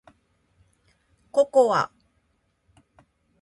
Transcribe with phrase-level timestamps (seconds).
[1.31, 1.91] ココア